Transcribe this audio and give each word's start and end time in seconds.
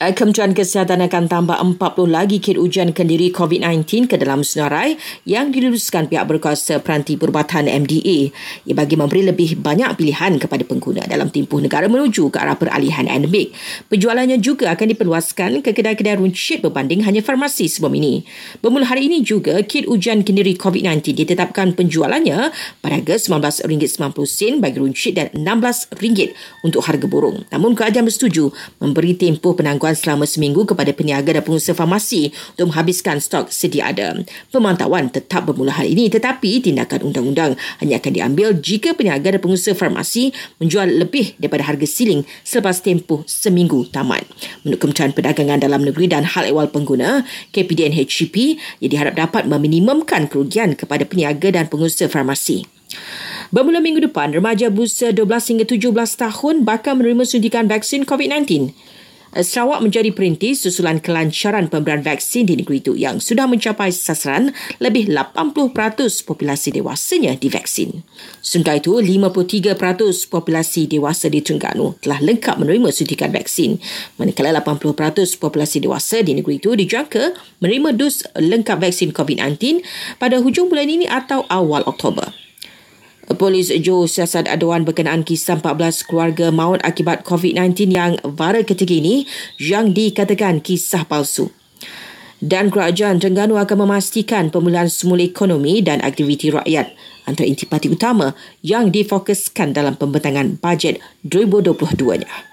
Eh, 0.00 0.16
Kementerian 0.16 0.56
Kesihatan 0.56 1.04
akan 1.04 1.28
tambah 1.28 1.60
40 1.60 2.08
lagi 2.08 2.40
kit 2.40 2.56
ujian 2.56 2.88
kendiri 2.96 3.28
COVID-19 3.36 4.08
ke 4.08 4.16
dalam 4.16 4.40
senarai 4.40 4.96
yang 5.28 5.52
diluluskan 5.52 6.08
pihak 6.08 6.24
berkuasa 6.24 6.80
peranti 6.80 7.20
perubatan 7.20 7.68
MDA. 7.68 8.32
Ia 8.64 8.72
bagi 8.72 8.96
memberi 8.96 9.28
lebih 9.28 9.60
banyak 9.60 10.00
pilihan 10.00 10.40
kepada 10.40 10.64
pengguna 10.64 11.04
dalam 11.04 11.28
tempoh 11.28 11.60
negara 11.60 11.84
menuju 11.84 12.32
ke 12.32 12.40
arah 12.40 12.56
peralihan 12.56 13.12
endemik. 13.12 13.52
Penjualannya 13.92 14.40
juga 14.40 14.72
akan 14.72 14.96
diperluaskan 14.96 15.60
ke 15.60 15.76
kedai-kedai 15.76 16.16
runcit 16.16 16.64
berbanding 16.64 17.04
hanya 17.04 17.20
farmasi 17.20 17.68
sebelum 17.68 17.92
ini. 18.00 18.24
Bermula 18.64 18.88
hari 18.88 19.04
ini 19.04 19.20
juga, 19.20 19.60
kit 19.68 19.84
ujian 19.84 20.24
kendiri 20.24 20.56
COVID-19 20.56 21.12
ditetapkan 21.12 21.76
penjualannya 21.76 22.48
pada 22.80 22.96
harga 22.96 23.20
RM19.90 23.28 24.64
bagi 24.64 24.80
runcit 24.80 25.12
dan 25.12 25.28
RM16 25.36 25.92
untuk 26.64 26.88
harga 26.88 27.04
burung. 27.04 27.44
Namun 27.52 27.76
kerajaan 27.76 28.08
bersetuju 28.08 28.48
memberi 28.80 29.12
tempoh 29.12 29.52
penangguhan 29.52 29.89
bantuan 29.90 29.96
selama 29.98 30.24
seminggu 30.26 30.62
kepada 30.66 30.94
peniaga 30.94 31.34
dan 31.34 31.42
pengusaha 31.42 31.74
farmasi 31.74 32.30
untuk 32.54 32.70
menghabiskan 32.70 33.18
stok 33.18 33.50
sedia 33.50 33.90
ada. 33.90 34.14
Pemantauan 34.54 35.10
tetap 35.10 35.50
bermula 35.50 35.74
hari 35.74 35.98
ini 35.98 36.06
tetapi 36.10 36.62
tindakan 36.62 37.10
undang-undang 37.10 37.58
hanya 37.82 37.98
akan 37.98 38.12
diambil 38.14 38.54
jika 38.54 38.94
peniaga 38.94 39.34
dan 39.34 39.40
pengusaha 39.42 39.74
farmasi 39.74 40.30
menjual 40.62 40.86
lebih 40.86 41.34
daripada 41.42 41.66
harga 41.66 41.86
siling 41.86 42.22
selepas 42.46 42.82
tempoh 42.82 43.26
seminggu 43.26 43.90
tamat. 43.90 44.22
Menurut 44.62 44.78
Kementerian 44.78 45.12
Perdagangan 45.14 45.58
Dalam 45.58 45.82
Negeri 45.82 46.06
dan 46.06 46.22
Hal 46.26 46.46
Ehwal 46.46 46.70
Pengguna, 46.70 47.26
KPDN 47.50 47.96
HCP, 47.96 48.60
ia 48.78 48.88
diharap 48.88 49.18
dapat 49.18 49.50
meminimumkan 49.50 50.30
kerugian 50.30 50.78
kepada 50.78 51.02
peniaga 51.02 51.50
dan 51.50 51.66
pengusaha 51.66 52.06
farmasi. 52.06 52.66
Bermula 53.50 53.82
minggu 53.82 54.06
depan, 54.06 54.30
remaja 54.30 54.70
berusia 54.70 55.10
12 55.10 55.26
hingga 55.26 55.66
17 55.66 55.90
tahun 55.94 56.54
bakal 56.62 57.02
menerima 57.02 57.26
suntikan 57.26 57.66
vaksin 57.66 58.06
COVID-19. 58.06 58.70
Eh, 59.30 59.46
Sarawak 59.46 59.78
menjadi 59.78 60.10
perintis 60.10 60.66
susulan 60.66 60.98
kelancaran 60.98 61.70
pemberian 61.70 62.02
vaksin 62.02 62.50
di 62.50 62.58
negeri 62.58 62.82
itu 62.82 62.98
yang 62.98 63.22
sudah 63.22 63.46
mencapai 63.46 63.94
sasaran 63.94 64.50
lebih 64.82 65.06
80% 65.06 66.26
populasi 66.26 66.74
dewasanya 66.74 67.38
divaksin. 67.38 68.02
Sementara 68.42 68.82
itu, 68.82 68.98
53% 68.98 70.26
populasi 70.26 70.90
dewasa 70.90 71.30
di 71.30 71.38
Terengganu 71.46 71.94
telah 72.02 72.18
lengkap 72.18 72.58
menerima 72.58 72.90
suntikan 72.90 73.30
vaksin. 73.30 73.78
Manakala 74.18 74.58
80% 74.66 75.38
populasi 75.38 75.78
dewasa 75.78 76.26
di 76.26 76.34
negeri 76.34 76.58
itu 76.58 76.74
dijangka 76.74 77.38
menerima 77.62 77.94
dos 77.94 78.26
lengkap 78.34 78.82
vaksin 78.82 79.14
COVID-19 79.14 79.86
pada 80.18 80.42
hujung 80.42 80.66
bulan 80.66 80.90
ini 80.90 81.06
atau 81.06 81.46
awal 81.46 81.86
Oktober. 81.86 82.49
Polis 83.30 83.70
Johor 83.70 84.10
siasat 84.10 84.50
aduan 84.50 84.82
berkenaan 84.82 85.22
kisah 85.22 85.62
14 85.62 86.02
keluarga 86.02 86.50
maut 86.50 86.82
akibat 86.82 87.22
COVID-19 87.22 87.94
yang 87.94 88.18
viral 88.26 88.66
ketiga 88.66 88.98
ini 88.98 89.22
yang 89.62 89.94
dikatakan 89.94 90.58
kisah 90.58 91.06
palsu. 91.06 91.54
Dan 92.40 92.72
kerajaan 92.72 93.20
Terengganu 93.20 93.60
akan 93.60 93.86
memastikan 93.86 94.48
pemulihan 94.50 94.88
semula 94.88 95.22
ekonomi 95.22 95.84
dan 95.84 96.00
aktiviti 96.00 96.50
rakyat 96.50 96.90
antara 97.28 97.46
intipati 97.46 97.92
utama 97.92 98.34
yang 98.66 98.90
difokuskan 98.90 99.76
dalam 99.76 99.94
pembentangan 99.94 100.58
bajet 100.58 100.98
2022-nya. 101.28 102.49